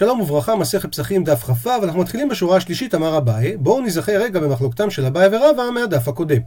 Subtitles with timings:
[0.00, 3.56] שלום וברכה, מסכת פסחים דף כ"ו, ואנחנו מתחילים בשורה השלישית, אמר אביי.
[3.56, 6.40] בואו נזכר רגע במחלוקתם של אביי ורבא מהדף הקודם.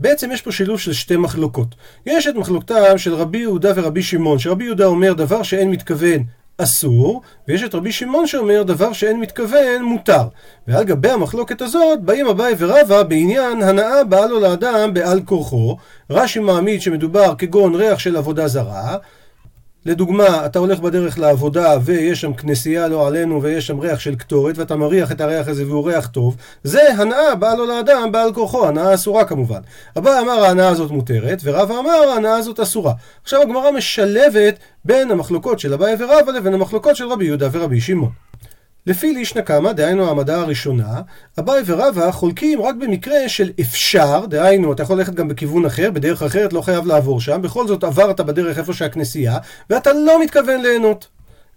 [0.00, 1.74] בעצם יש פה שילוב של שתי מחלוקות.
[2.06, 6.22] יש את מחלוקתם של רבי יהודה ורבי שמעון, שרבי יהודה אומר דבר שאין מתכוון
[6.58, 10.24] אסור, ויש את רבי שמעון שאומר דבר שאין מתכוון מותר.
[10.68, 15.76] ועל גבי המחלוקת הזאת באים אביי ורבא בעניין הנאה לו לאדם בעל כורחו.
[16.10, 18.96] רש"י מעמיד שמדובר כגון ריח של עבודה זרה.
[19.86, 24.58] לדוגמה, אתה הולך בדרך לעבודה ויש שם כנסייה לא עלינו ויש שם ריח של קטורת
[24.58, 28.66] ואתה מריח את הריח הזה והוא ריח טוב, זה הנאה באה לו לאדם בעל כורחו,
[28.66, 29.60] הנאה אסורה כמובן.
[29.96, 32.92] הבא אמר ההנאה הזאת מותרת ורבא אמר ההנאה הזאת אסורה.
[33.22, 38.29] עכשיו הגמרא משלבת בין המחלוקות של אביי ורבא לבין המחלוקות של רבי יהודה ורבי שמעון.
[38.86, 41.00] לפי לישנא קמא, דהיינו העמדה הראשונה,
[41.38, 46.22] אביי ורבא חולקים רק במקרה של אפשר, דהיינו אתה יכול ללכת גם בכיוון אחר, בדרך
[46.22, 49.38] אחרת לא חייב לעבור שם, בכל זאת עברת בדרך איפה שהכנסייה,
[49.70, 51.08] ואתה לא מתכוון ליהנות.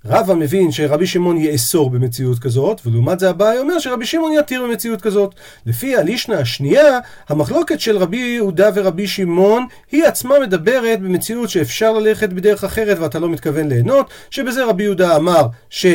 [0.06, 5.02] רבא מבין שרבי שמעון יאסור במציאות כזאת, ולעומת זה אביי אומר שרבי שמעון יתיר במציאות
[5.02, 5.36] כזאת.
[5.66, 12.30] לפי הלישנה השנייה, המחלוקת של רבי יהודה ורבי שמעון, היא עצמה מדברת במציאות שאפשר ללכת
[12.30, 15.86] בדרך אחרת ואתה לא מתכוון ליהנות, שבזה רבי יהודה אמר ש...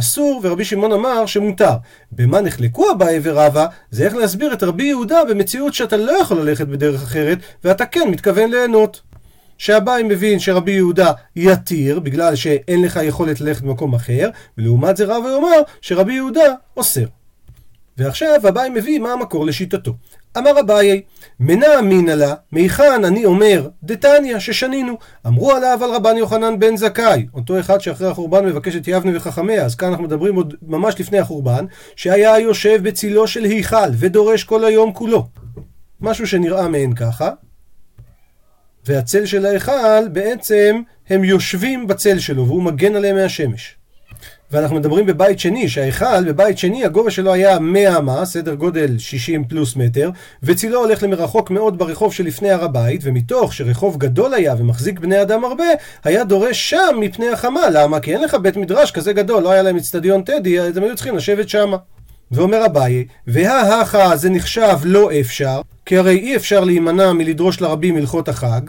[0.00, 1.72] אסור, ורבי שמעון אמר שמותר.
[2.12, 6.66] במה נחלקו אביי ורבא, זה איך להסביר את רבי יהודה במציאות שאתה לא יכול ללכת
[6.66, 9.00] בדרך אחרת, ואתה כן מתכוון ליהנות.
[9.58, 15.28] שאביי מבין שרבי יהודה יתיר, בגלל שאין לך יכולת ללכת במקום אחר, ולעומת זה רבא
[15.28, 17.06] אומר שרבי יהודה אוסר.
[17.98, 19.92] ועכשיו אביי מביא מה המקור לשיטתו.
[20.38, 21.02] אמר אביי,
[21.40, 24.98] מנה אמינא לה, מיכן אני אומר, דתניא, ששנינו.
[25.26, 29.64] אמרו עליו על רבן יוחנן בן זכאי, אותו אחד שאחרי החורבן מבקש את יבנה וחכמיה,
[29.64, 31.64] אז כאן אנחנו מדברים עוד ממש לפני החורבן,
[31.96, 35.28] שהיה יושב בצילו של היכל, ודורש כל היום כולו.
[36.00, 37.30] משהו שנראה מעין ככה,
[38.86, 43.79] והצל של ההיכל בעצם הם יושבים בצל שלו, והוא מגן עליהם מהשמש.
[44.52, 49.44] ואנחנו מדברים בבית שני, שההיכל בבית שני הגובה שלו היה 100 אמה, סדר גודל 60
[49.44, 50.10] פלוס מטר,
[50.42, 55.44] וצילו הולך למרחוק מאוד ברחוב שלפני הר הבית, ומתוך שרחוב גדול היה ומחזיק בני אדם
[55.44, 55.64] הרבה,
[56.04, 57.70] היה דורש שם מפני החמה.
[57.72, 58.00] למה?
[58.00, 60.94] כי אין לך בית מדרש כזה גדול, לא היה להם אצטדיון טדי, אז הם היו
[60.94, 61.76] צריכים לשבת שמה.
[62.32, 68.28] ואומר אביי, וההכה זה נחשב לא אפשר, כי הרי אי אפשר להימנע מלדרוש לרבים הלכות
[68.28, 68.60] החג,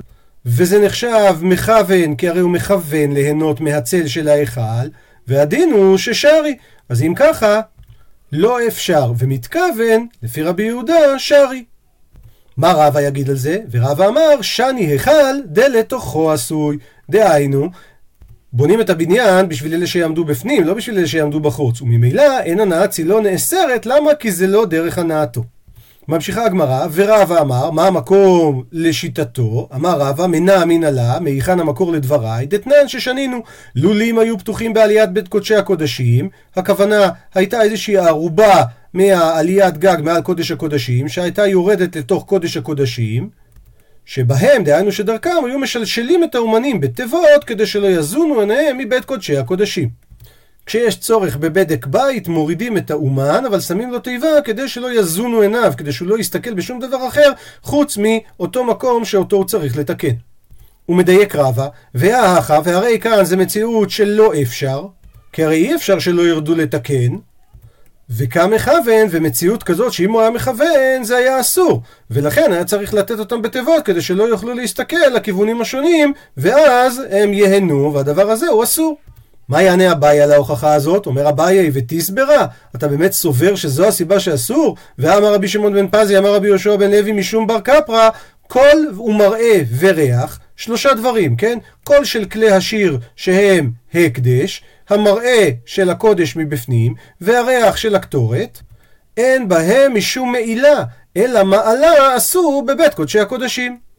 [0.46, 4.88] וזה נחשב מכוון, כי הרי הוא מכוון ליהנות מהצל של ההיכל,
[5.28, 6.56] והדין הוא ששרי.
[6.90, 7.62] אז אם ככה,
[8.32, 11.66] לא אפשר ומתכוון, לפי רבי יהודה, שרי.
[12.58, 13.58] מה רבא יגיד על זה?
[13.72, 16.78] ורבא אמר, שני היכל דלתוכו עשוי.
[17.10, 17.70] דהיינו,
[18.54, 21.82] בונים את הבניין בשביל אלה שיעמדו בפנים, לא בשביל אלה שיעמדו בחוץ.
[21.82, 24.16] וממילא אין הנעת צילו נאסרת, למה?
[24.16, 25.44] כי זה לא דרך הנעתו.
[26.08, 29.70] ממשיכה הגמרא, ורבא אמר, מה המקום לשיטתו?
[29.76, 33.44] אמר רבא, מנע אמינא לה, מהיכן המקור לדבריי, דתנן ששנינו.
[33.76, 38.64] לולים היו פתוחים בעליית בית קודשי הקודשים, הכוונה הייתה איזושהי ערובה
[38.94, 43.30] מהעליית גג מעל קודש הקודשים, שהייתה יורדת לתוך קודש הקודשים,
[44.06, 50.11] שבהם, דהיינו שדרכם, היו משלשלים את האומנים בתיבות כדי שלא יזונו עיניהם מבית קודשי הקודשים.
[50.66, 55.74] כשיש צורך בבדק בית, מורידים את האומן, אבל שמים לו תיבה כדי שלא יזונו עיניו,
[55.78, 60.14] כדי שהוא לא יסתכל בשום דבר אחר, חוץ מאותו מקום שאותו הוא צריך לתקן.
[60.86, 64.86] הוא מדייק רבה, והאחה, והרי כאן זה מציאות שלא אפשר,
[65.34, 67.16] כי הרי אי אפשר שלא ירדו לתקן,
[68.18, 73.42] וכמכוון, ומציאות כזאת שאם הוא היה מכוון זה היה אסור, ולכן היה צריך לתת אותם
[73.42, 78.98] בתיבות כדי שלא יוכלו להסתכל לכיוונים השונים, ואז הם ייהנו, והדבר הזה הוא אסור.
[79.52, 81.06] מה יענה אביי על ההוכחה הזאת?
[81.06, 82.46] אומר אביי ותסברה?
[82.76, 84.76] אתה באמת סובר שזו הסיבה שאסור?
[84.98, 88.10] ואמר רבי שמעון בן פזי, אמר רבי יהושע בן לוי משום בר קפרא,
[88.48, 91.58] קול ומראה וריח, שלושה דברים, כן?
[91.84, 98.60] קול של כלי השיר שהם הקדש, המראה של הקודש מבפנים, והריח של הקטורת,
[99.18, 100.84] אין בהם משום מעילה,
[101.18, 103.91] אלא מעלה אסור בבית קודשי הקודשים.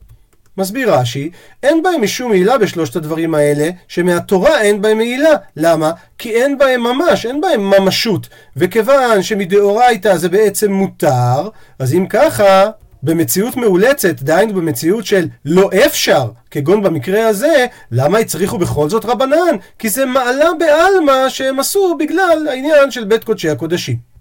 [0.59, 1.31] מסביר רש"י,
[1.63, 5.31] אין בהם משום מעילה בשלושת הדברים האלה, שמהתורה אין בהם מעילה.
[5.57, 5.91] למה?
[6.19, 8.29] כי אין בהם ממש, אין בהם ממשות.
[8.57, 11.49] וכיוון שמדאורייתא זה בעצם מותר,
[11.79, 12.71] אז אם ככה,
[13.03, 19.57] במציאות מאולצת, דהיינו במציאות של לא אפשר, כגון במקרה הזה, למה הצריכו בכל זאת רבנן?
[19.79, 24.12] כי זה מעלה בעלמא שהם עשו בגלל העניין של בית קודשי הקודשים.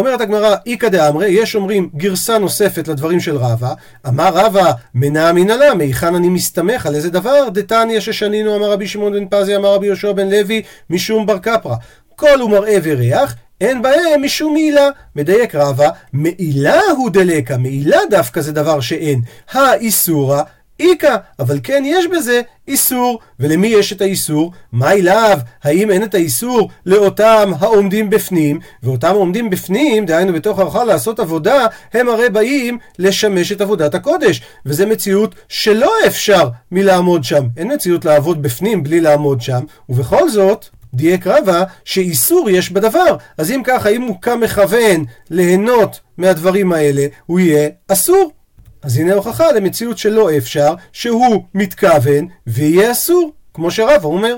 [0.00, 3.72] אומרת הגמרא, איכא דאמרי, יש אומרים גרסה נוספת לדברים של רבא,
[4.08, 7.48] אמר רבא, מנע מנהלה, מהיכן אני מסתמך, על איזה דבר?
[7.48, 11.74] דתניא ששנינו, אמר רבי שמעון בן פזי, אמר רבי יהושע בן לוי, משום בר קפרא.
[12.16, 14.88] כל הוא מראה וריח, אין בהם משום מעילה.
[15.16, 19.20] מדייק רבא, מעילה הוא דלקה, מעילה דווקא זה דבר שאין.
[19.52, 20.42] האיסורא
[20.80, 23.18] איכא, אבל כן יש בזה איסור.
[23.40, 24.52] ולמי יש את האיסור?
[24.72, 25.38] מה אליו?
[25.64, 28.60] האם אין את האיסור לאותם העומדים בפנים?
[28.82, 34.42] ואותם העומדים בפנים, דהיינו בתוך ההלכה לעשות עבודה, הם הרי באים לשמש את עבודת הקודש.
[34.66, 37.46] וזה מציאות שלא אפשר מלעמוד שם.
[37.56, 40.66] אין מציאות לעבוד בפנים בלי לעמוד שם, ובכל זאת...
[40.94, 43.16] דייק רבה שאיסור יש בדבר.
[43.38, 48.32] אז אם ככה, אם הוא כמכוון ליהנות מהדברים האלה, הוא יהיה אסור.
[48.82, 54.36] אז הנה הוכחה למציאות שלא אפשר, שהוא מתכוון ויהיה אסור, כמו שרבא אומר.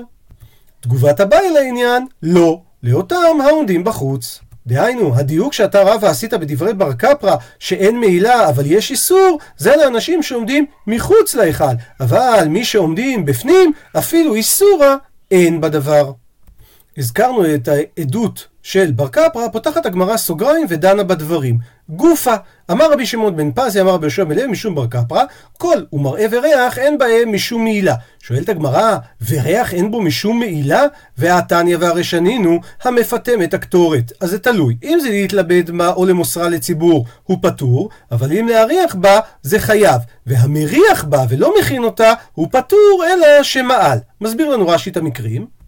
[0.81, 4.39] תגובת הבעיה לעניין, לא, לאותם העומדים בחוץ.
[4.67, 10.23] דהיינו, הדיוק שאתה רבא עשית בדברי בר קפרא שאין מעילה אבל יש איסור, זה לאנשים
[10.23, 11.73] שעומדים מחוץ להיכל.
[11.99, 14.95] אבל מי שעומדים בפנים, אפילו איסורה
[15.31, 16.11] אין בדבר.
[16.97, 21.57] הזכרנו את העדות של בר קפרא, פותחת הגמרא סוגריים ודנה בדברים.
[21.89, 22.33] גופה,
[22.71, 25.23] אמר רבי שמעון בן פזי, אמר רבי יהושע בן לוי משום בר קפרא,
[25.57, 27.95] קול ומראה וריח אין בהם משום מעילה.
[28.19, 28.97] שואלת הגמרא,
[29.29, 30.83] וריח אין בו משום מעילה?
[31.17, 34.11] והתניא והרשנין המפטם את הקטורת.
[34.21, 34.75] אז זה תלוי.
[34.83, 40.01] אם זה להתלבד בה או למוסרה לציבור, הוא פטור, אבל אם להריח בה, זה חייב.
[40.25, 43.97] והמריח בה ולא מכין אותה, הוא פטור, אלא שמעל.
[44.21, 45.62] מסביר לנו רש"י את המקרים.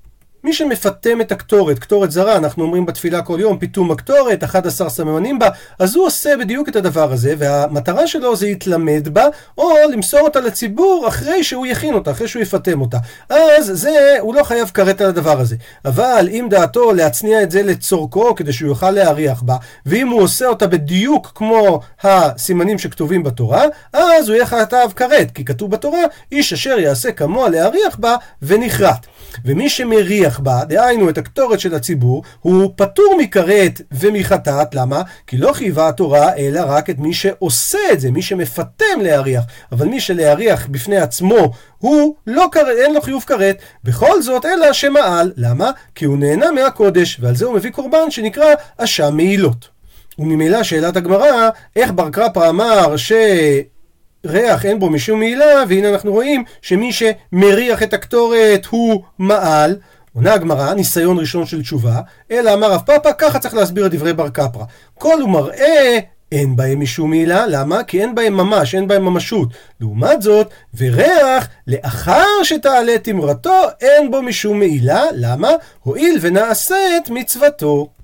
[0.46, 5.40] מי שמפטם את הקטורת, קטורת זרה, אנחנו אומרים בתפילה כל יום, פיתום הקטורת, 11 סממנים
[5.40, 5.50] בה,
[5.80, 9.26] אז הוא עושה בדיוק את הדבר הזה, והמטרה שלו זה להתלמד בה,
[9.58, 12.98] או למסור אותה לציבור אחרי שהוא יכין אותה, אחרי שהוא יפטם אותה.
[13.30, 15.56] אז זה, הוא לא חייב כרת על הדבר הזה.
[15.86, 19.56] אבל אם דעתו להצניע את זה לצורכו, כדי שהוא יוכל להריח בה,
[19.86, 23.64] ואם הוא עושה אותה בדיוק כמו הסימנים שכתובים בתורה,
[23.94, 26.02] אז הוא יהיה חייב כרת, כי כתוב בתורה,
[26.32, 29.15] איש אשר יעשה כמוה להריח בה, ונכרת.
[29.46, 35.02] ומי שמריח בה, דהיינו את הקטורת של הציבור, הוא פטור מכרת ומחטאת, למה?
[35.28, 39.44] כי לא חייבה התורה, אלא רק את מי שעושה את זה, מי שמפטם להריח.
[39.72, 44.74] אבל מי שלהריח בפני עצמו, הוא לא כרת, אין לו חיוב כרת, בכל זאת אלא
[44.74, 45.32] שמעל.
[45.38, 45.72] למה?
[45.96, 49.76] כי הוא נהנה מהקודש, ועל זה הוא מביא קורבן שנקרא אשם מעילות.
[50.20, 53.12] וממילא שאלת הגמרא, איך בר קרפא אמר ש...
[54.26, 59.76] ריח אין בו משום מעילה, והנה אנחנו רואים שמי שמריח את הקטורת הוא מעל.
[60.16, 62.02] עונה הגמרא, ניסיון ראשון של תשובה,
[62.32, 64.64] אלא אמר רב פאפא, ככה צריך להסביר את דברי בר קפרא.
[64.94, 66.00] כל הוא מראה
[66.32, 67.84] אין בהם משום מעילה, למה?
[67.84, 69.50] כי אין בהם ממש, אין בהם ממשות.
[69.80, 75.50] לעומת זאת, וריח, לאחר שתעלה תמרתו, אין בו משום מעילה, למה?
[75.84, 77.95] הואיל ונעשית מצוותו.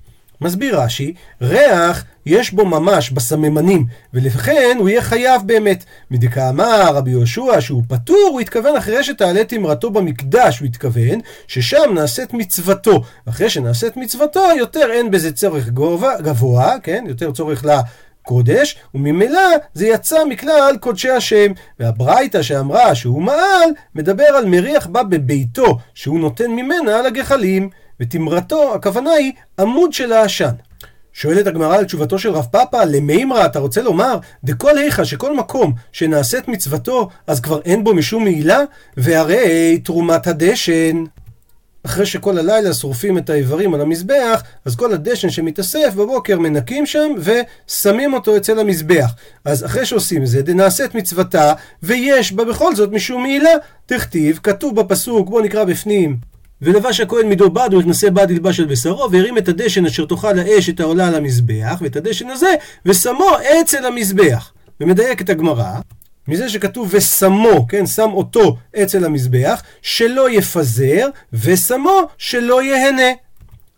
[0.42, 5.84] מסביר רש"י, ריח יש בו ממש בסממנים, ולכן הוא יהיה חייב באמת.
[6.10, 12.34] מדכאמר רבי יהושע שהוא פטור, הוא התכוון אחרי שתעלה תמרתו במקדש, הוא התכוון ששם נעשית
[12.34, 13.02] מצוותו.
[13.28, 17.04] אחרי שנעשית מצוותו, יותר אין בזה צורך גובה, גבוה, כן?
[17.08, 17.70] יותר צורך ל...
[18.22, 21.52] קודש, וממילא זה יצא מכלל קודשי השם.
[21.80, 27.70] והברייתא שאמרה שהוא מעל, מדבר על מריח בה בביתו, שהוא נותן ממנה על הגחלים.
[28.02, 30.52] ותמרתו, הכוונה היא עמוד של העשן.
[31.12, 35.72] שואלת הגמרא על תשובתו של רב פאפא, למימרא אתה רוצה לומר, דכל איכה שכל מקום
[35.92, 38.60] שנעשית מצוותו, אז כבר אין בו משום מעילה?
[38.96, 41.04] והרי תרומת הדשן.
[41.86, 47.12] אחרי שכל הלילה שורפים את האיברים על המזבח, אז כל הדשן שמתאסף בבוקר מנקים שם
[47.18, 49.14] ושמים אותו אצל המזבח.
[49.44, 51.52] אז אחרי שעושים זה, דנעשית מצוותה,
[51.82, 53.50] ויש בה בכל זאת משום מעילה.
[53.86, 56.31] תכתיב, כתוב בפסוק, בואו נקרא בפנים.
[56.62, 60.68] ולבש הכהן מידו בד וכנסי בד ילבש על בשרו, והרים את הדשן אשר תאכל האש
[60.68, 62.54] את העולה על המזבח, ואת הדשן הזה,
[62.86, 63.28] ושמו
[63.60, 64.52] אצל המזבח.
[64.80, 65.72] ומדייק את הגמרא,
[66.28, 73.12] מזה שכתוב ושמו, כן, שם אותו אצל המזבח, שלא יפזר, ושמו שלא יהנה.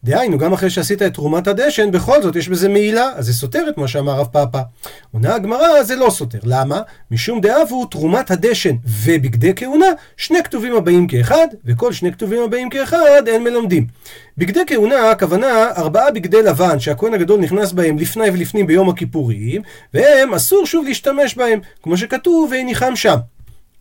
[0.04, 3.64] דהיינו, גם אחרי שעשית את תרומת הדשן, בכל זאת יש בזה מעילה, אז זה סותר
[3.68, 4.60] את מה שאמר רב פאפא.
[5.12, 6.38] עונה הגמרא, זה לא סותר.
[6.42, 6.80] למה?
[7.10, 12.70] משום דאב הוא תרומת הדשן ובגדי כהונה, שני כתובים הבאים כאחד, וכל שני כתובים הבאים
[12.70, 13.86] כאחד אין מלמדים.
[14.38, 19.62] בגדי כהונה, הכוונה ארבעה בגדי לבן שהכהן הגדול נכנס בהם לפני ולפנים ביום הכיפורים,
[19.94, 23.16] והם אסור שוב להשתמש בהם, כמו שכתוב, והניחם שם.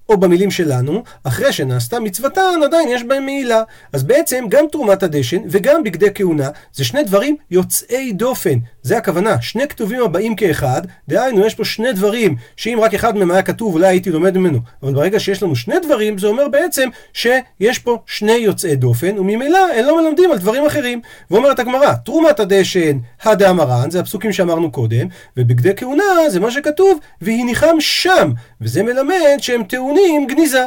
[0.10, 3.64] או במילים שלנו, אחרי שנעשתה מצוותן, עדיין יש בהם מעילה.
[3.94, 8.60] אז בעצם גם תרומת הדשן וגם בגדי כהונה זה שני דברים יוצאי דופן.
[8.84, 13.32] זה הכוונה, שני כתובים הבאים כאחד, דהיינו יש פה שני דברים, שאם רק אחד מהם
[13.32, 16.90] היה כתוב אולי הייתי לומד ממנו, אבל ברגע שיש לנו שני דברים, זה אומר בעצם
[17.14, 21.02] שיש פה שני יוצאי דופן, וממילא הם לא מלמדים על דברים אחרים.
[21.32, 27.76] ואומרת הגמרא, תרומת הדשן, הדאמרן, זה הפסוקים שאמרנו קודם, ובגדי כהונה זה מה שכתוב, והניחם
[27.80, 30.66] שם, וזה מלמד שהם טעונים גניזה.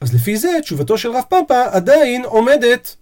[0.00, 2.96] אז לפי זה תשובתו של רב פאפה עדיין עומדת.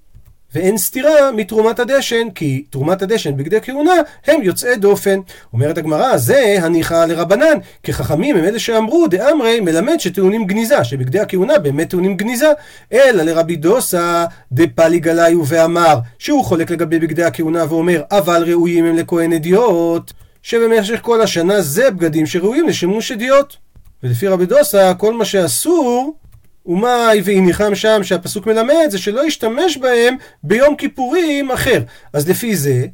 [0.54, 3.92] ואין סתירה מתרומת הדשן, כי תרומת הדשן בגדי כהונה
[4.26, 5.20] הם יוצאי דופן.
[5.52, 11.20] אומרת הגמרא, זה הניחא לרבנן, כי חכמים הם אלה שאמרו, דאמרי מלמד שטעונים גניזה, שבגדי
[11.20, 12.52] הכהונה באמת טעונים גניזה.
[12.92, 18.96] אלא לרבי דוסה דפלי גליו ואמר, שהוא חולק לגבי בגדי הכהונה ואומר, אבל ראויים הם
[18.96, 23.54] לכהן אדיוט, שבמשך כל השנה זה בגדים שראויים לשימוש אדיוט.
[24.02, 26.16] ולפי רבי דוסה, כל מה שאסור
[26.66, 31.80] ומאי והניחם שם שהפסוק מלמד זה שלא ישתמש בהם ביום כיפורים אחר.
[32.12, 32.86] אז לפי זה,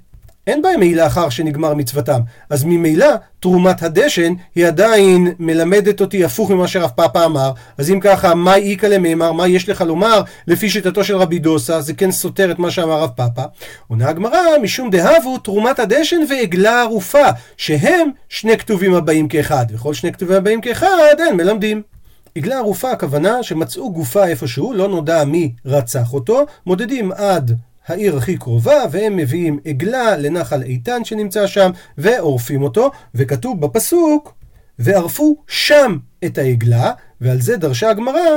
[0.48, 2.20] אין בהם מעילה אחר שנגמר מצוותם.
[2.50, 3.08] אז ממילא,
[3.40, 7.52] תרומת הדשן היא עדיין מלמדת אותי הפוך ממה שרב פאפה אמר.
[7.78, 9.32] אז אם ככה, מה איכא למימר?
[9.32, 10.22] מה יש לך לומר?
[10.46, 13.42] לפי שיטתו של רבי דוסה, זה כן סותר את מה שאמר רב פאפה.
[13.88, 19.66] עונה הגמרא, משום דהבו תרומת הדשן ועגלה ערופה, שהם שני כתובים הבאים כאחד.
[19.74, 21.97] וכל שני כתובים הבאים כאחד, אין מלמדים.
[22.34, 28.36] עגלה ערופה הכוונה שמצאו גופה איפשהו, לא נודע מי רצח אותו, מודדים עד העיר הכי
[28.36, 34.34] קרובה, והם מביאים עגלה לנחל איתן שנמצא שם, ועורפים אותו, וכתוב בפסוק,
[34.78, 38.28] וערפו שם את העגלה, ועל זה דרשה הגמרא,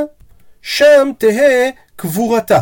[0.62, 2.60] שם תהא קבורתה.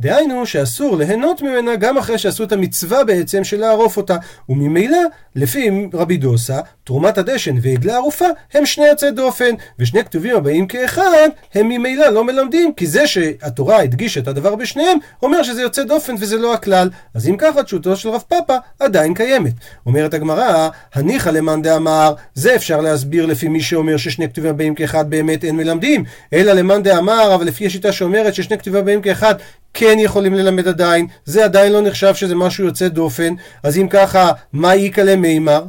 [0.00, 4.16] דהיינו שאסור ליהנות ממנה גם אחרי שעשו את המצווה בעצם של לערוף אותה.
[4.48, 4.98] וממילא,
[5.36, 11.28] לפי רבי דוסה, תרומת הדשן ועגלה ערופה הם שני יוצאי דופן, ושני כתובים הבאים כאחד,
[11.54, 16.14] הם ממילא לא מלמדים, כי זה שהתורה הדגישה את הדבר בשניהם, אומר שזה יוצא דופן
[16.18, 16.90] וזה לא הכלל.
[17.14, 19.52] אז אם ככה, תשותו של רב פאפה עדיין קיימת.
[19.86, 25.10] אומרת הגמרא, הניחא למאן דאמר, זה אפשר להסביר לפי מי שאומר ששני כתובים הבאים כאחד
[25.10, 29.34] באמת אין מלמדים, אלא למאן דאמר, אבל לפי השיטה שאומרת ששני כתובים הבאים כאחד
[29.74, 34.32] כן יכולים ללמד עדיין, זה עדיין לא נחשב שזה משהו יוצא דופן, אז אם ככה,
[34.52, 35.64] מה איכא למימר?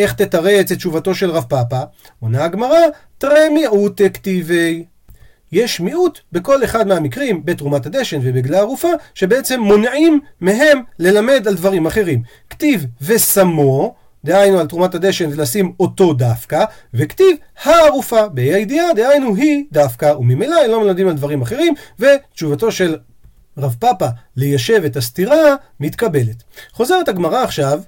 [0.00, 1.82] איך תתרץ את תשובתו של רב פאפא?
[2.20, 2.80] עונה הגמרא,
[3.18, 4.84] תראה מיעוט כתיבי.
[5.52, 11.86] יש מיעוט בכל אחד מהמקרים, בתרומת הדשן ובגלה ערופה, שבעצם מונעים מהם ללמד על דברים
[11.86, 12.22] אחרים.
[12.50, 16.64] כתיב ושמו, דהיינו על תרומת הדשן ולשים אותו דווקא,
[16.94, 22.72] וכתיב הערופה, בה"א הידיעה, דהיינו היא דווקא, וממילא הם לא מלמדים על דברים אחרים, ותשובתו
[22.72, 22.96] של
[23.58, 26.42] רב פאפה ליישב את הסתירה מתקבלת.
[26.72, 27.80] חוזרת הגמרא עכשיו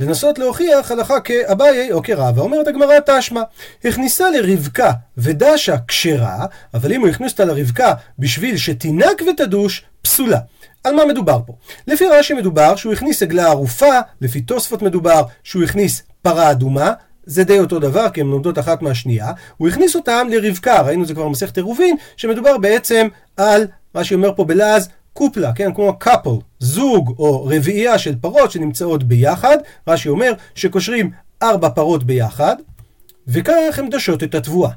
[0.00, 2.42] לנסות להוכיח הלכה כאביי או כרבא.
[2.42, 3.42] אומרת הגמרא תשמע,
[3.84, 10.38] הכניסה לרבקה ודשה כשרה, אבל אם הוא הכניס אותה לרבקה בשביל שתינק ותדוש, פסולה.
[10.84, 11.52] על מה מדובר פה?
[11.86, 16.92] לפי רש"י מדובר שהוא הכניס עגלה ערופה, לפי תוספות מדובר שהוא הכניס פרה אדומה,
[17.24, 19.32] זה די אותו דבר, כי הן לומדות אחת מהשנייה.
[19.56, 24.44] הוא הכניס אותם לרבקה, ראינו זה כבר במסכת עירובין, שמדובר בעצם על, מה שאומר פה
[24.44, 29.56] בלעז, קופלה, כן, כמו קאפל, זוג או רביעייה של פרות שנמצאות ביחד,
[29.88, 31.10] רש"י אומר שקושרים
[31.42, 32.56] ארבע פרות ביחד,
[33.28, 34.70] וכך הן דשות את התבואה.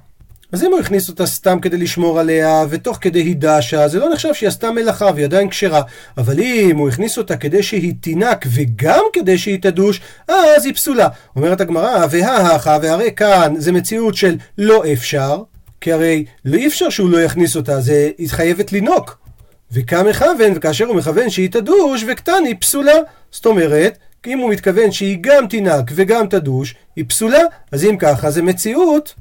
[0.51, 4.13] אז אם הוא הכניס אותה סתם כדי לשמור עליה, ותוך כדי היא דשה, זה לא
[4.13, 5.81] נחשב שהיא עשתה מלאכה והיא עדיין כשרה.
[6.17, 11.07] אבל אם הוא הכניס אותה כדי שהיא תינק וגם כדי שהיא תדוש, אז היא פסולה.
[11.35, 15.43] אומרת הגמרא, וההכה, והרי כאן זה מציאות של לא אפשר,
[15.81, 19.22] כי הרי לא אפשר שהוא לא יכניס אותה, זה היא חייבת לינוק.
[19.73, 22.95] וכאן מכוון, וכאשר הוא מכוון שהיא תדוש, וקטן היא פסולה.
[23.31, 27.41] זאת אומרת, אם הוא מתכוון שהיא גם תינק וגם תדוש, היא פסולה.
[27.71, 29.13] אז אם ככה, זה מציאות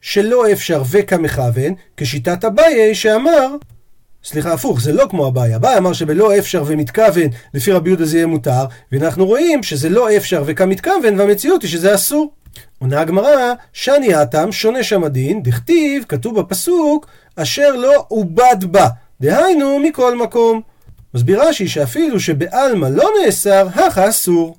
[0.00, 3.56] שלא אפשר וכמכוון, כשיטת אביי שאמר,
[4.24, 5.56] סליחה, הפוך, זה לא כמו אביי.
[5.56, 10.16] אביי אמר שבלא אפשר ומתכוון, לפי רבי יהודה זה יהיה מותר, ואנחנו רואים שזה לא
[10.16, 12.32] אפשר וכמתכוון, והמציאות היא שזה אסור.
[12.78, 18.88] עונה הגמרא, שני האטם, שונה שם הדין, דכתיב, כתוב בפסוק, אשר לא עובד בה.
[19.20, 20.60] דהיינו, מכל מקום.
[21.14, 24.56] מסביר רש"י שאפילו שבעלמא לא נאסר, הכה אסור.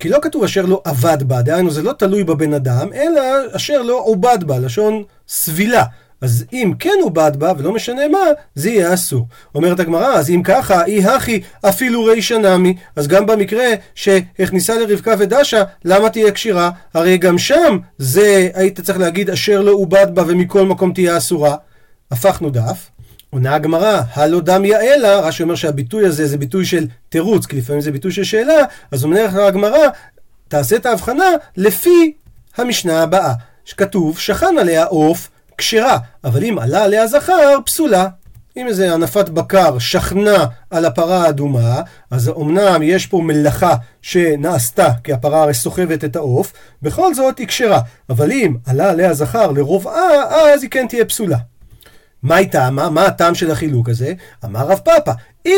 [0.00, 3.22] כי לא כתוב אשר לא עבד בה, דהיינו זה לא תלוי בבן אדם, אלא
[3.52, 5.84] אשר לא עובד בה, לשון סבילה.
[6.20, 8.18] אז אם כן עובד בה, ולא משנה מה,
[8.54, 9.26] זה יהיה אסור.
[9.54, 15.14] אומרת הגמרא, אז אם ככה, אי הכי אפילו רישא נמי, אז גם במקרה שהכניסה לרבקה
[15.18, 16.70] ודשה, למה תהיה כשירה?
[16.94, 21.56] הרי גם שם זה, היית צריך להגיד אשר לא עובד בה ומכל מקום תהיה אסורה.
[22.10, 22.90] הפכנו דף.
[23.30, 27.80] עונה הגמרא, הלא דמיה אלא, רש"י אומר שהביטוי הזה זה ביטוי של תירוץ, כי לפעמים
[27.80, 29.88] זה ביטוי של שאלה, אז אומרת הגמרא,
[30.48, 31.24] תעשה את ההבחנה
[31.56, 32.12] לפי
[32.56, 33.32] המשנה הבאה,
[33.64, 38.08] שכתוב, שכן עליה עוף כשרה, אבל אם עלה עליה זכר, פסולה.
[38.56, 45.12] אם איזה הנפת בקר שכנה על הפרה האדומה, אז אמנם יש פה מלאכה שנעשתה, כי
[45.12, 47.80] הפרה הרי סוחבת את העוף, בכל זאת היא כשרה.
[48.10, 51.38] אבל אם עלה עליה זכר לרובעה, אז היא כן תהיה פסולה.
[52.22, 52.90] מה היא טעמה?
[52.90, 54.12] מה הטעם של החילוק הזה?
[54.44, 55.12] אמר רב פאפא,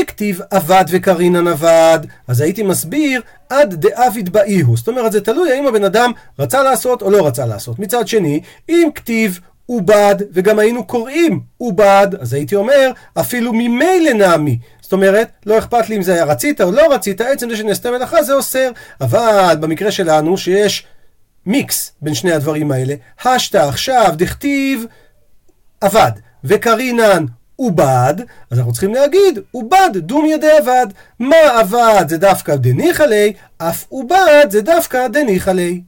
[0.07, 1.99] כתיב אבד וקרינן אבד,
[2.29, 4.77] אז הייתי מסביר עד דאביד באיהו.
[4.77, 7.79] זאת אומרת, זה תלוי האם הבן אדם רצה לעשות או לא רצה לעשות.
[7.79, 14.59] מצד שני, אם כתיב עובד, וגם היינו קוראים עובד, אז הייתי אומר, אפילו ממילא נעמי.
[14.81, 17.91] זאת אומרת, לא אכפת לי אם זה היה רצית או לא רצית, עצם זה שנעשתה
[17.91, 18.71] מלאכה זה אוסר.
[19.01, 20.87] אבל במקרה שלנו, שיש
[21.47, 24.85] מיקס בין שני הדברים האלה, השתה עכשיו דכתיב
[25.81, 26.13] עבד,
[26.45, 27.25] וקרינן
[27.57, 28.15] עובד,
[28.51, 30.87] אז אנחנו צריכים להגיד עובד דום ידי עבד.
[31.19, 35.81] מה עבד זה דווקא דניחא ליה, אף עובד זה דווקא דניחא ליה.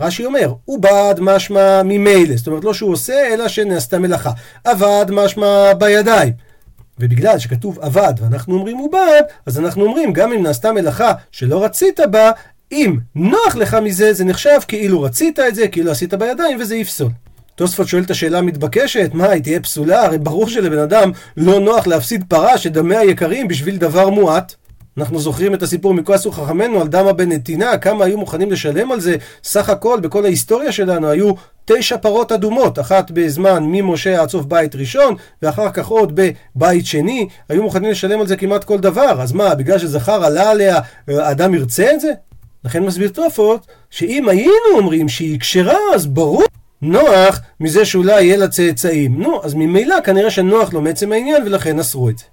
[0.00, 4.30] רש"י אומר, עובד משמע ממילא, זאת אומרת לא שהוא עושה, אלא שנעשתה מלאכה.
[4.64, 6.32] עבד משמע בידיים.
[6.98, 12.00] ובגלל שכתוב עבד ואנחנו אומרים עובד, אז אנחנו אומרים גם אם נעשתה מלאכה שלא רצית
[12.10, 12.30] בה,
[12.72, 17.10] אם נוח לך מזה, זה נחשב כאילו רצית את זה, כאילו עשית בידיים, וזה יפסול.
[17.56, 20.02] תוספות שואל את השאלה המתבקשת, מה, היא תהיה פסולה?
[20.02, 24.54] הרי ברור שלבן אדם לא נוח להפסיד פרה שדמיה יקרים בשביל דבר מועט.
[24.98, 29.00] אנחנו זוכרים את הסיפור מכל עשו חכמינו על דמה בנתינה, כמה היו מוכנים לשלם על
[29.00, 29.16] זה.
[29.44, 31.32] סך הכל, בכל ההיסטוריה שלנו היו
[31.64, 36.20] תשע פרות אדומות, אחת בזמן ממשה עד סוף בית ראשון, ואחר כך עוד
[36.54, 39.22] בבית שני, היו מוכנים לשלם על זה כמעט כל דבר.
[39.22, 42.12] אז מה, בגלל שזכר עלה עליה, האדם ירצה את זה?
[42.64, 46.42] לכן מסביר תופות, שאם היינו אומרים שהיא כשרה, אז ברור
[46.82, 49.22] נוח מזה שאולי יהיה לה צאצאים.
[49.22, 52.24] נו, אז ממילא כנראה שנוח לו מעצם העניין ולכן אסרו את זה.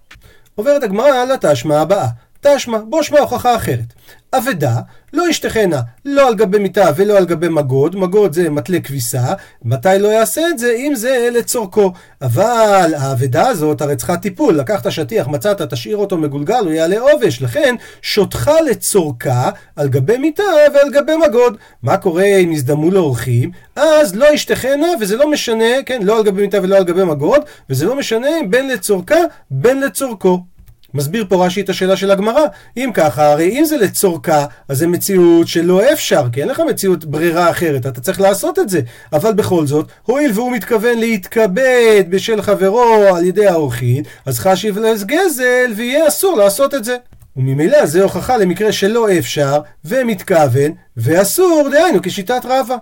[0.55, 2.07] עוברת הגמרא לתשמע הבאה.
[2.43, 3.93] תשמע, בוא שמע הוכחה אחרת.
[4.33, 4.75] אבדה
[5.13, 9.33] לא ישתכנה לא על גבי מיטה ולא על גבי מגוד, מגוד זה מטלה כביסה,
[9.63, 10.75] מתי לא יעשה את זה?
[10.77, 11.91] אם זה לצורכו.
[12.21, 17.41] אבל האבדה הזאת הרי צריכה טיפול, לקחת שטיח, מצאת, תשאיר אותו מגולגל, הוא יעלה עובש,
[17.41, 21.57] לכן שוטחה לצורכה על גבי מיטה ועל גבי מגוד.
[21.83, 23.51] מה קורה אם יזדמו לאורחים?
[23.75, 27.41] אז לא ישתכנה וזה לא משנה, כן, לא על גבי מיטה ולא על גבי מגוד,
[27.69, 29.15] וזה לא משנה בין לצורכה
[29.51, 30.52] בין לצורכו.
[30.93, 32.41] מסביר פה רש"י את השאלה של הגמרא.
[32.77, 37.05] אם ככה, הרי אם זה לצורכה, אז זה מציאות שלא אפשר, כי אין לך מציאות
[37.05, 38.81] ברירה אחרת, אתה צריך לעשות את זה.
[39.13, 45.71] אבל בכל זאת, הואיל והוא מתכוון להתכבד בשל חברו על ידי האורחים, אז חשיב גזל,
[45.75, 46.97] ויהיה אסור לעשות את זה.
[47.38, 52.75] וממילא זה הוכחה למקרה שלא אפשר, ומתכוון, ואסור, דהיינו כשיטת רבא.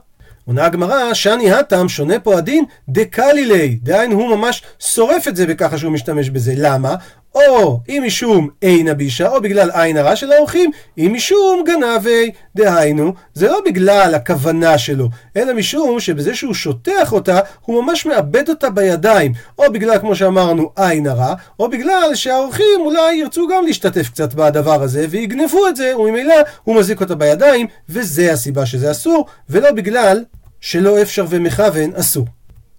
[0.45, 5.77] עונה הגמרא, שאני הטעם שונה פה הדין דקלילי, דהיינו הוא ממש שורף את זה בככה
[5.77, 6.53] שהוא משתמש בזה.
[6.57, 6.95] למה?
[7.35, 13.13] או אם משום אין הבישה, או בגלל עין הרע של האורחים, אם משום גנבי, דהיינו,
[13.33, 18.69] זה לא בגלל הכוונה שלו, אלא משום שבזה שהוא שוטח אותה, הוא ממש מאבד אותה
[18.69, 24.33] בידיים, או בגלל, כמו שאמרנו, עין הרע, או בגלל שהאורחים אולי ירצו גם להשתתף קצת
[24.33, 29.71] בדבר הזה, ויגנבו את זה, וממילא הוא מזיק אותה בידיים, וזה הסיבה שזה אסור, ולא
[29.71, 30.23] בגלל
[30.61, 32.25] שלא אפשר ומכוון אסור.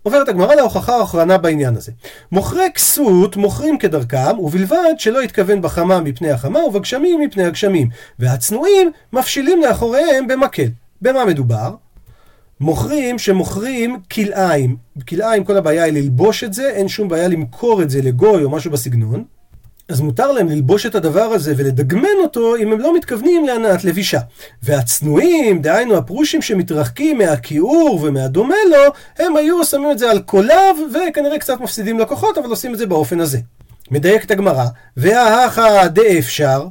[0.03, 1.93] עוברת הגמרא להוכחה האחרונה בעניין הזה.
[2.33, 7.89] מוכרי כסות מוכרים כדרכם, ובלבד שלא יתכוון בחמה מפני החמה ובגשמים מפני הגשמים.
[8.19, 10.69] והצנועים מפשילים לאחוריהם במקל.
[11.03, 11.75] במה מדובר?
[12.61, 14.77] מוכרים שמוכרים כלאיים.
[15.09, 18.51] כלאיים כל הבעיה היא ללבוש את זה, אין שום בעיה למכור את זה לגוי או
[18.51, 19.25] משהו בסגנון.
[19.89, 24.19] אז מותר להם ללבוש את הדבר הזה ולדגמן אותו אם הם לא מתכוונים להנאת לבישה.
[24.63, 31.39] והצנועים, דהיינו הפרושים שמתרחקים מהכיעור ומהדומה לו, הם היו שמים את זה על קולב וכנראה
[31.39, 33.39] קצת מפסידים לקוחות, אבל עושים את זה באופן הזה.
[33.91, 34.65] מדייקת הגמרא,
[34.97, 36.67] והאחה דאפשר,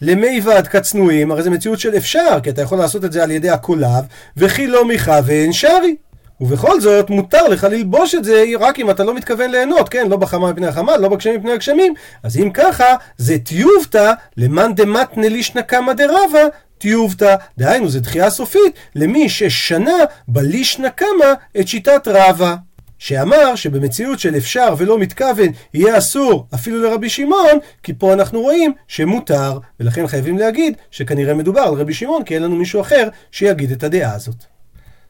[0.00, 3.50] למיבד כצנועים, הרי זו מציאות של אפשר, כי אתה יכול לעשות את זה על ידי
[3.50, 4.04] הקולב,
[4.36, 5.96] וכי לא מכוון שרי.
[6.40, 10.08] ובכל זאת, מותר לך ללבוש את זה רק אם אתה לא מתכוון ליהנות, כן?
[10.08, 11.94] לא בחמה מפני החמה, לא בגשמים מפני הגשמים.
[12.22, 12.84] אז אם ככה,
[13.16, 16.46] זה טיובתא למאן דמתנה לישנא קמא דרבא
[16.78, 19.96] טיובתא, דהיינו, זה דחייה סופית למי ששנה
[20.28, 22.54] בלישנא קמא את שיטת רבא.
[22.98, 28.72] שאמר שבמציאות של אפשר ולא מתכוון יהיה אסור אפילו לרבי שמעון, כי פה אנחנו רואים
[28.88, 33.70] שמותר, ולכן חייבים להגיד שכנראה מדובר על רבי שמעון, כי אין לנו מישהו אחר שיגיד
[33.72, 34.57] את הדעה הזאת.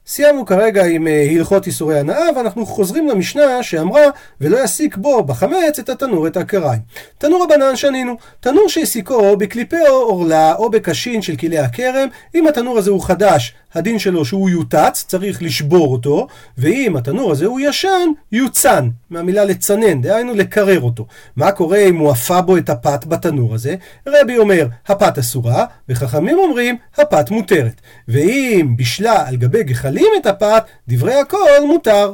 [0.08, 4.02] סיימנו כרגע עם אה, הלכות איסורי הנאה, ואנחנו חוזרים למשנה שאמרה,
[4.40, 6.80] ולא יסיק בו בחמץ את התנור את הקריים.
[7.18, 12.90] תנור הבנן שנינו, תנור שהסיקו בקליפי עורלה או בקשין של כלי הכרם, אם התנור הזה
[12.90, 16.26] הוא חדש, הדין שלו שהוא יוטץ, צריך לשבור אותו,
[16.58, 21.06] ואם התנור הזה הוא ישן, יוצן, מהמילה לצנן, דהיינו לקרר אותו.
[21.36, 23.74] מה קורה אם הוא עפה בו את הפת בתנור הזה?
[24.06, 27.80] רבי אומר, הפת אסורה, וחכמים אומרים, הפת מותרת.
[28.08, 32.12] ואם בשלה על גבי גחלים את הפת, דברי הכל מותר.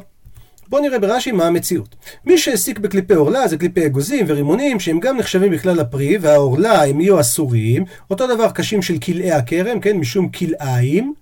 [0.69, 1.97] בואו נראה ברש"י מה המציאות.
[2.27, 7.01] מי שהעסיק בקליפי עורלה זה קליפי אגוזים ורימונים שהם גם נחשבים בכלל הפרי והעורלה הם
[7.01, 7.85] יהיו אסורים.
[8.11, 11.15] אותו דבר קשים של כלאי הכרם, כן, משום כלאיים.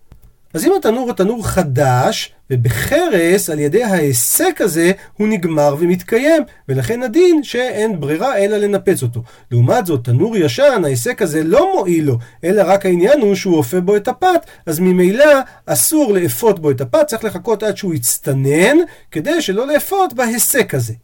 [0.55, 7.03] אז אם התנור הוא תנור חדש, ובחרס, על ידי ההיסק הזה, הוא נגמר ומתקיים, ולכן
[7.03, 9.23] הדין שאין ברירה אלא לנפץ אותו.
[9.51, 13.81] לעומת זאת, תנור ישן, ההיסק הזה לא מועיל לו, אלא רק העניין הוא שהוא אופה
[13.81, 15.35] בו את הפת, אז ממילא
[15.67, 18.77] אסור לאפות בו את הפת, צריך לחכות עד שהוא יצטנן,
[19.11, 20.95] כדי שלא לאפות בהיסק הזה.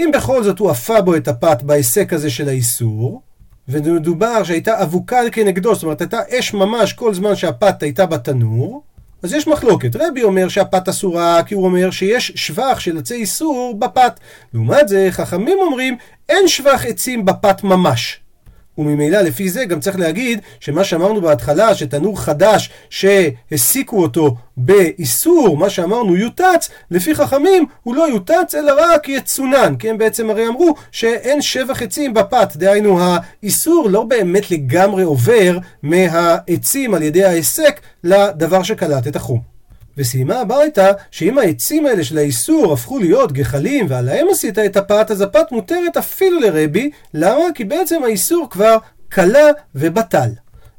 [0.00, 3.22] אם בכל זאת הוא אפה בו את הפת בהיסק הזה של האיסור,
[3.68, 8.82] ומדובר שהייתה אבוקה כנגדו, זאת אומרת הייתה אש ממש כל זמן שהפת הייתה בתנור,
[9.22, 9.96] אז יש מחלוקת.
[9.96, 14.20] רבי אומר שהפת אסורה כי הוא אומר שיש שבח של עצי איסור בפת.
[14.54, 15.96] לעומת זה, חכמים אומרים
[16.28, 18.20] אין שבח עצים בפת ממש.
[18.78, 25.70] וממילא לפי זה גם צריך להגיד שמה שאמרנו בהתחלה, שתנור חדש שהסיקו אותו באיסור, מה
[25.70, 30.74] שאמרנו יוטץ, לפי חכמים הוא לא יוטץ אלא רק יצונן, כי הם בעצם הרי אמרו
[30.92, 38.62] שאין שבח עצים בפת, דהיינו האיסור לא באמת לגמרי עובר מהעצים על ידי ההיסק לדבר
[38.62, 39.51] שקלט את החום.
[39.96, 45.20] וסיימה הברייתא שאם העצים האלה של האיסור הפכו להיות גחלים ועליהם עשית את הפת, אז
[45.20, 46.90] הפת מותרת אפילו לרבי.
[47.14, 47.44] למה?
[47.54, 48.76] כי בעצם האיסור כבר
[49.12, 50.28] כלה ובטל.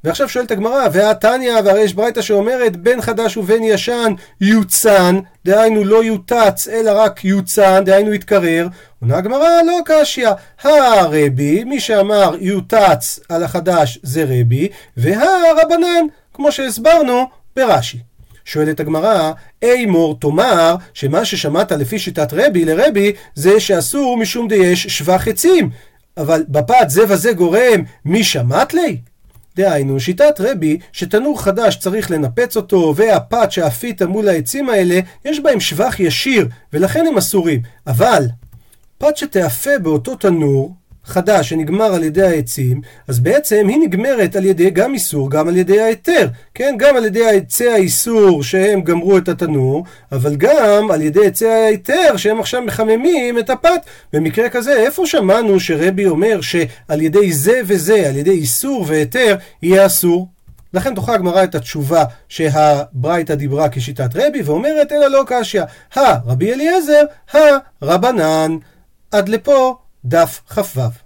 [0.04, 6.04] ועכשיו שואלת הגמרא, והתניא, והרי יש ברייתא שאומרת בין חדש ובין ישן יוצן, דהיינו לא
[6.04, 8.68] יוטץ אלא רק יוצן, דהיינו יתקרר.
[9.02, 10.30] עונה הגמרא לא קשיא,
[10.62, 18.13] הרבי, מי שאמר יוטץ על החדש זה רבי, והרבנן, כמו שהסברנו ברש"י.
[18.46, 25.28] שואלת הגמרא, אימור תאמר שמה ששמעת לפי שיטת רבי לרבי זה שאסור משום דיש שבח
[25.28, 25.70] עצים,
[26.18, 28.98] אבל בפת זה וזה גורם מי שמעת לי?
[29.56, 35.60] דהיינו, שיטת רבי, שתנור חדש צריך לנפץ אותו, והפת שאפית מול העצים האלה, יש בהם
[35.60, 37.62] שבח ישיר, ולכן הם אסורים.
[37.88, 38.26] אבל,
[38.98, 44.70] פת שתאפה באותו תנור, חדש שנגמר על ידי העצים, אז בעצם היא נגמרת על ידי
[44.70, 46.28] גם איסור, גם על ידי ההיתר.
[46.54, 51.48] כן, גם על ידי עצי האיסור שהם גמרו את התנור, אבל גם על ידי עצי
[51.48, 53.82] ההיתר שהם עכשיו מחממים את הפת.
[54.14, 59.86] במקרה כזה, איפה שמענו שרבי אומר שעל ידי זה וזה, על ידי איסור והיתר, יהיה
[59.86, 60.28] אסור?
[60.74, 65.62] לכן דוחה הגמרא את התשובה שהברייתא דיברה כשיטת רבי, ואומרת אלא לא קשיא.
[65.96, 67.04] הרבי אליעזר,
[67.82, 68.58] הרבנן.
[69.12, 71.03] עד לפה דף כ"ו.